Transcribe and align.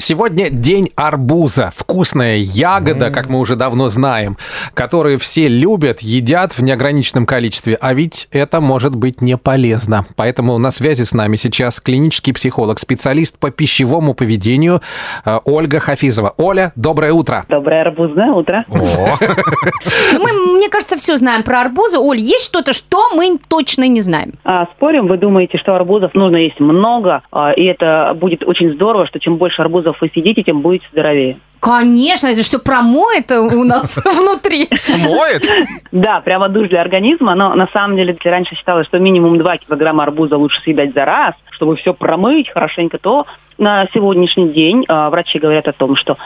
Сегодня 0.00 0.48
день 0.48 0.92
арбуза. 0.94 1.72
Вкусная 1.74 2.36
ягода, 2.36 3.10
как 3.10 3.28
мы 3.28 3.40
уже 3.40 3.56
давно 3.56 3.88
знаем, 3.88 4.36
которую 4.72 5.18
все 5.18 5.48
любят, 5.48 6.02
едят 6.02 6.52
в 6.52 6.62
неограниченном 6.62 7.26
количестве. 7.26 7.76
А 7.80 7.92
ведь 7.94 8.28
это 8.30 8.60
может 8.60 8.94
быть 8.94 9.20
не 9.20 9.36
полезно. 9.36 10.06
Поэтому 10.14 10.56
на 10.58 10.70
связи 10.70 11.02
с 11.02 11.14
нами 11.14 11.34
сейчас 11.34 11.80
клинический 11.80 12.32
психолог, 12.32 12.78
специалист 12.78 13.36
по 13.38 13.50
пищевому 13.50 14.14
поведению 14.14 14.82
э, 15.24 15.40
Ольга 15.44 15.80
Хафизова. 15.80 16.32
Оля, 16.36 16.72
доброе 16.76 17.12
утро. 17.12 17.44
Доброе 17.48 17.82
арбузное 17.82 18.30
утро. 18.30 18.64
Мы, 18.68 20.32
мне 20.68 20.72
кажется, 20.72 20.98
все 20.98 21.16
знаем 21.16 21.44
про 21.44 21.62
арбузы. 21.62 21.96
Оль, 21.96 22.18
есть 22.18 22.44
что-то, 22.44 22.74
что 22.74 23.08
мы 23.14 23.38
точно 23.48 23.88
не 23.88 24.02
знаем? 24.02 24.32
А, 24.44 24.66
спорим, 24.76 25.06
вы 25.06 25.16
думаете, 25.16 25.56
что 25.56 25.74
арбузов 25.74 26.12
нужно 26.12 26.36
есть 26.36 26.60
много, 26.60 27.22
а, 27.32 27.52
и 27.52 27.64
это 27.64 28.14
будет 28.14 28.44
очень 28.44 28.74
здорово, 28.74 29.06
что 29.06 29.18
чем 29.18 29.38
больше 29.38 29.62
арбузов 29.62 29.96
вы 30.02 30.10
съедите, 30.12 30.42
тем 30.42 30.60
будете 30.60 30.84
здоровее. 30.92 31.38
Конечно, 31.60 32.26
это 32.26 32.42
все 32.42 32.58
промоет 32.58 33.32
у 33.32 33.64
нас 33.64 33.96
внутри. 34.04 34.68
Смоет? 34.74 35.42
Да, 35.90 36.20
прямо 36.20 36.50
душ 36.50 36.68
для 36.68 36.82
организма, 36.82 37.34
но 37.34 37.54
на 37.54 37.68
самом 37.72 37.96
деле 37.96 38.12
если 38.12 38.28
раньше 38.28 38.54
считалось, 38.54 38.86
что 38.86 38.98
минимум 38.98 39.38
2 39.38 39.56
килограмма 39.56 40.02
арбуза 40.02 40.36
лучше 40.36 40.60
съедать 40.60 40.92
за 40.92 41.06
раз, 41.06 41.34
чтобы 41.50 41.76
все 41.76 41.94
промыть 41.94 42.50
хорошенько, 42.50 42.98
то 42.98 43.26
на 43.56 43.88
сегодняшний 43.92 44.50
день 44.50 44.84
а, 44.86 45.08
врачи 45.10 45.38
говорят 45.38 45.66
о 45.66 45.72
том, 45.72 45.96
что 45.96 46.18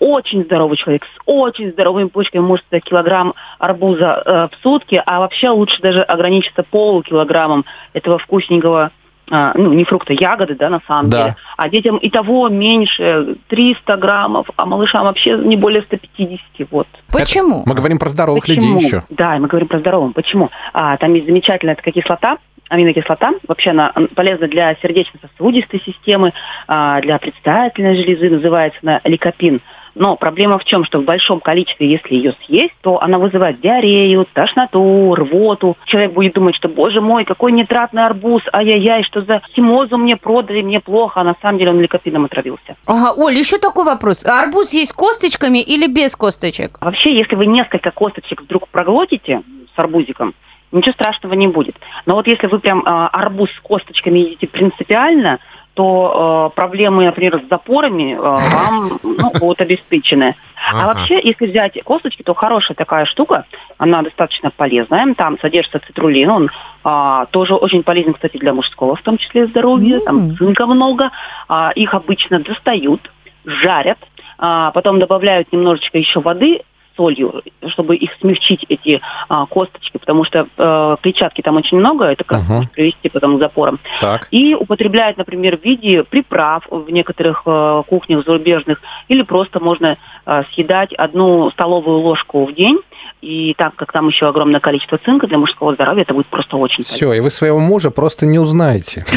очень 0.00 0.44
здоровый 0.44 0.76
человек 0.76 1.04
с 1.04 1.20
очень 1.26 1.70
здоровыми 1.70 2.08
почками 2.08 2.42
может 2.42 2.64
съесть 2.68 2.84
килограмм 2.84 3.34
арбуза 3.58 4.22
э, 4.24 4.48
в 4.48 4.62
сутки, 4.62 5.02
а 5.04 5.20
вообще 5.20 5.50
лучше 5.50 5.80
даже 5.82 6.02
ограничиться 6.02 6.62
полукилограммом 6.62 7.64
этого 7.92 8.18
вкусненького 8.18 8.92
а, 9.30 9.52
ну, 9.54 9.72
не 9.72 9.84
фрукта, 9.84 10.14
ягоды, 10.14 10.54
да, 10.54 10.70
на 10.70 10.80
самом 10.86 11.10
Да. 11.10 11.16
деле. 11.18 11.36
А 11.56 11.68
детям 11.68 11.98
и 11.98 12.08
того 12.08 12.48
меньше, 12.48 13.36
300 13.48 13.96
граммов, 13.96 14.48
а 14.56 14.64
малышам 14.64 15.04
вообще 15.04 15.36
не 15.36 15.56
более 15.56 15.82
150, 15.82 16.40
вот. 16.70 16.86
Почему? 17.12 17.62
мы 17.66 17.74
говорим 17.74 17.98
про 17.98 18.08
здоровых 18.08 18.44
Почему? 18.44 18.74
людей 18.74 18.86
еще. 18.86 19.02
Да, 19.10 19.36
и 19.36 19.38
мы 19.38 19.48
говорим 19.48 19.68
про 19.68 19.80
здоровым. 19.80 20.14
Почему? 20.14 20.50
А, 20.72 20.96
там 20.96 21.12
есть 21.14 21.26
замечательная 21.26 21.74
такая 21.74 21.92
кислота, 21.92 22.38
аминокислота. 22.68 23.32
Вообще 23.46 23.70
она 23.70 23.92
полезна 24.14 24.48
для 24.48 24.74
сердечно-сосудистой 24.76 25.82
системы, 25.84 26.32
а, 26.66 27.00
для 27.00 27.18
предстательной 27.18 27.96
железы, 27.96 28.30
называется 28.30 28.78
она 28.82 29.00
ликопин. 29.04 29.60
Но 29.98 30.14
проблема 30.14 30.58
в 30.60 30.64
чем, 30.64 30.84
что 30.84 31.00
в 31.00 31.04
большом 31.04 31.40
количестве, 31.40 31.90
если 31.90 32.14
ее 32.14 32.34
съесть, 32.46 32.74
то 32.82 33.02
она 33.02 33.18
вызывает 33.18 33.60
диарею, 33.60 34.26
тошноту, 34.32 35.14
рвоту. 35.16 35.76
Человек 35.86 36.12
будет 36.12 36.34
думать, 36.34 36.54
что, 36.54 36.68
боже 36.68 37.00
мой, 37.00 37.24
какой 37.24 37.50
нитратный 37.50 38.06
арбуз, 38.06 38.42
ай-яй-яй, 38.52 39.02
что 39.02 39.22
за 39.22 39.42
химозу 39.56 39.98
мне 39.98 40.16
продали, 40.16 40.62
мне 40.62 40.78
плохо, 40.78 41.20
а 41.20 41.24
на 41.24 41.34
самом 41.42 41.58
деле 41.58 41.72
он 41.72 41.80
ликопином 41.80 42.26
отравился. 42.26 42.76
Ага, 42.86 43.12
Оль, 43.16 43.34
еще 43.34 43.58
такой 43.58 43.84
вопрос. 43.84 44.24
Арбуз 44.24 44.72
есть 44.72 44.92
косточками 44.92 45.58
или 45.58 45.88
без 45.88 46.14
косточек? 46.14 46.78
Вообще, 46.80 47.16
если 47.16 47.34
вы 47.34 47.46
несколько 47.46 47.90
косточек 47.90 48.42
вдруг 48.42 48.68
проглотите 48.68 49.42
с 49.74 49.78
арбузиком, 49.78 50.32
ничего 50.70 50.92
страшного 50.92 51.32
не 51.34 51.48
будет. 51.48 51.74
Но 52.06 52.14
вот 52.14 52.26
если 52.26 52.46
вы 52.46 52.60
прям 52.60 52.82
а, 52.84 53.08
арбуз 53.08 53.50
с 53.50 53.60
косточками 53.60 54.20
едите 54.20 54.46
принципиально, 54.46 55.40
то 55.78 56.50
э, 56.50 56.56
проблемы, 56.56 57.04
например, 57.04 57.40
с 57.40 57.48
запорами 57.48 58.14
э, 58.14 58.18
вам 58.18 58.98
ну, 59.04 59.30
будут 59.38 59.60
обеспечены. 59.60 60.34
А 60.72 60.88
вообще, 60.88 61.20
если 61.22 61.46
взять 61.46 61.80
косточки, 61.84 62.24
то 62.24 62.34
хорошая 62.34 62.74
такая 62.74 63.04
штука, 63.04 63.44
она 63.78 64.02
достаточно 64.02 64.50
полезная. 64.50 65.14
Там 65.14 65.38
содержится 65.38 65.78
цитрулин, 65.86 66.30
он 66.30 66.50
а, 66.82 67.26
тоже 67.26 67.54
очень 67.54 67.84
полезен, 67.84 68.14
кстати, 68.14 68.38
для 68.38 68.52
мужского, 68.52 68.96
в 68.96 69.02
том 69.02 69.18
числе 69.18 69.46
здоровья. 69.46 69.98
М. 69.98 70.04
Там 70.04 70.36
цинка 70.36 70.66
много. 70.66 71.12
А, 71.48 71.70
их 71.76 71.94
обычно 71.94 72.40
достают, 72.40 73.08
жарят, 73.44 73.98
а, 74.36 74.72
потом 74.72 74.98
добавляют 74.98 75.52
немножечко 75.52 75.96
еще 75.96 76.18
воды 76.18 76.62
солью, 76.98 77.42
чтобы 77.68 77.96
их 77.96 78.10
смягчить, 78.20 78.66
эти 78.68 79.00
а, 79.28 79.46
косточки, 79.46 79.98
потому 79.98 80.24
что 80.24 80.48
э, 80.56 80.96
клетчатки 81.00 81.42
там 81.42 81.56
очень 81.56 81.78
много, 81.78 82.06
это 82.06 82.24
как 82.24 82.40
Ага. 82.40 82.54
может 82.54 82.72
привести 82.72 83.08
потом 83.08 83.36
к 83.36 83.40
запорам. 83.40 83.78
Так. 84.00 84.26
И 84.32 84.54
употребляют, 84.54 85.16
например, 85.16 85.56
в 85.56 85.64
виде 85.64 86.02
приправ 86.02 86.64
в 86.68 86.90
некоторых 86.90 87.42
э, 87.46 87.82
кухнях 87.86 88.24
зарубежных, 88.24 88.80
или 89.06 89.22
просто 89.22 89.60
можно 89.60 89.96
э, 90.26 90.42
съедать 90.52 90.92
одну 90.92 91.50
столовую 91.50 91.98
ложку 91.98 92.44
в 92.44 92.52
день. 92.52 92.80
И 93.20 93.54
так 93.58 93.74
как 93.74 93.90
там 93.92 94.08
еще 94.08 94.28
огромное 94.28 94.60
количество 94.60 94.98
цинка 94.98 95.26
для 95.26 95.38
мужского 95.38 95.74
здоровья, 95.74 96.02
это 96.02 96.14
будет 96.14 96.28
просто 96.28 96.56
очень 96.56 96.84
полезно. 96.84 96.94
Все, 96.94 97.12
и 97.14 97.20
вы 97.20 97.30
своего 97.30 97.58
мужа 97.58 97.90
просто 97.90 98.26
не 98.26 98.38
узнаете. 98.38 99.04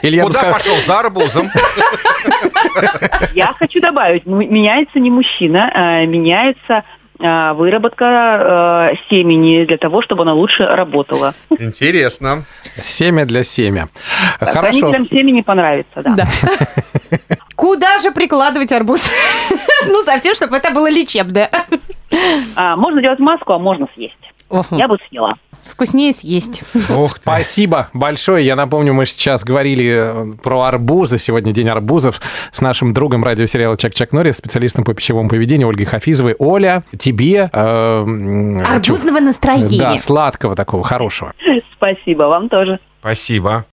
Куда 0.00 0.52
пошел? 0.52 0.76
За 0.86 1.00
арбузом. 1.00 1.50
Я 3.34 3.52
хочу 3.58 3.80
добавить, 3.80 4.26
меняется 4.26 5.00
не 5.00 5.10
мужчина, 5.10 5.70
а 5.74 6.06
меняется 6.06 6.84
а, 7.22 7.52
выработка 7.52 8.92
э, 8.92 8.96
семени 9.10 9.66
для 9.66 9.76
того, 9.76 10.00
чтобы 10.00 10.22
она 10.22 10.32
лучше 10.32 10.64
работала. 10.64 11.34
Интересно. 11.58 12.44
семя 12.82 13.26
для 13.26 13.44
семя. 13.44 13.88
Да, 14.40 14.52
Хорошо. 14.52 14.90
Хранителям 14.90 15.08
семени 15.08 15.42
понравится, 15.42 16.02
да. 16.02 16.14
Да. 16.14 16.26
Куда 17.56 17.98
же 17.98 18.10
прикладывать 18.10 18.72
арбуз? 18.72 19.02
Ну, 19.86 20.00
совсем, 20.02 20.34
чтобы 20.34 20.56
это 20.56 20.70
было 20.70 20.88
лечебное. 20.88 21.50
А, 22.56 22.76
можно 22.76 23.00
делать 23.02 23.18
маску, 23.18 23.52
а 23.52 23.58
можно 23.58 23.86
съесть. 23.94 24.14
Я 24.72 24.88
бы 24.88 24.98
съела. 25.08 25.34
Вкуснее 25.64 26.12
съесть. 26.12 26.64
Ух 26.90 27.14
ты. 27.14 27.20
Спасибо 27.22 27.88
большое. 27.92 28.44
Я 28.44 28.56
напомню, 28.56 28.92
мы 28.92 29.06
сейчас 29.06 29.44
говорили 29.44 30.32
э, 30.32 30.32
про 30.42 30.62
арбузы. 30.62 31.18
Сегодня 31.18 31.52
день 31.52 31.68
арбузов 31.68 32.20
с 32.50 32.60
нашим 32.60 32.92
другом 32.92 33.22
радиосериала 33.22 33.76
Чак-Чак 33.76 34.12
Норрис, 34.12 34.38
специалистом 34.38 34.84
по 34.84 34.92
пищевому 34.94 35.28
поведению 35.28 35.68
Ольгой 35.68 35.84
Хафизовой. 35.86 36.34
Оля, 36.40 36.82
тебе... 36.98 37.48
э, 37.52 38.62
Арбузного 38.66 39.18
чё- 39.18 39.24
настроения. 39.24 39.78
Да, 39.78 39.96
сладкого 39.96 40.56
такого, 40.56 40.82
хорошего. 40.82 41.32
Спасибо 41.76 42.24
вам 42.24 42.48
тоже. 42.48 42.80
Спасибо. 43.00 43.64